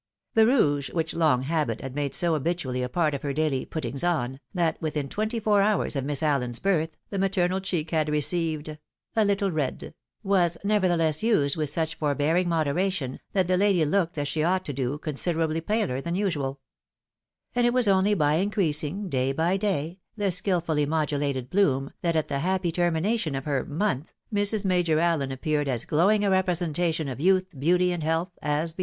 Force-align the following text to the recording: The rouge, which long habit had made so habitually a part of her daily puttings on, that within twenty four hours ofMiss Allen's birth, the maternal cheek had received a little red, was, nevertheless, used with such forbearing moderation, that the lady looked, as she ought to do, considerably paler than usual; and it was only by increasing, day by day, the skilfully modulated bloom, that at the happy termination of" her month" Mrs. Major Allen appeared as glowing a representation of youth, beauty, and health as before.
The 0.33 0.47
rouge, 0.47 0.89
which 0.93 1.13
long 1.13 1.43
habit 1.43 1.81
had 1.81 1.93
made 1.93 2.15
so 2.15 2.33
habitually 2.33 2.81
a 2.81 2.89
part 2.89 3.13
of 3.13 3.21
her 3.21 3.33
daily 3.33 3.65
puttings 3.65 4.03
on, 4.03 4.39
that 4.51 4.81
within 4.81 5.07
twenty 5.07 5.39
four 5.39 5.61
hours 5.61 5.95
ofMiss 5.95 6.23
Allen's 6.23 6.57
birth, 6.57 6.97
the 7.11 7.19
maternal 7.19 7.61
cheek 7.61 7.91
had 7.91 8.09
received 8.09 8.79
a 9.15 9.23
little 9.23 9.51
red, 9.51 9.93
was, 10.23 10.57
nevertheless, 10.63 11.21
used 11.21 11.55
with 11.55 11.69
such 11.69 11.93
forbearing 11.93 12.49
moderation, 12.49 13.19
that 13.33 13.45
the 13.45 13.57
lady 13.57 13.85
looked, 13.85 14.17
as 14.17 14.27
she 14.27 14.41
ought 14.41 14.65
to 14.65 14.73
do, 14.73 14.97
considerably 14.97 15.61
paler 15.61 16.01
than 16.01 16.15
usual; 16.15 16.59
and 17.53 17.67
it 17.67 17.71
was 17.71 17.87
only 17.87 18.15
by 18.15 18.37
increasing, 18.37 19.07
day 19.07 19.31
by 19.31 19.55
day, 19.55 19.99
the 20.17 20.31
skilfully 20.31 20.87
modulated 20.87 21.47
bloom, 21.47 21.93
that 22.01 22.15
at 22.15 22.27
the 22.27 22.39
happy 22.39 22.71
termination 22.71 23.35
of" 23.35 23.45
her 23.45 23.63
month" 23.65 24.15
Mrs. 24.33 24.65
Major 24.65 24.97
Allen 24.97 25.31
appeared 25.31 25.67
as 25.67 25.85
glowing 25.85 26.25
a 26.25 26.31
representation 26.31 27.07
of 27.07 27.19
youth, 27.19 27.45
beauty, 27.59 27.91
and 27.91 28.01
health 28.01 28.31
as 28.41 28.73
before. 28.73 28.79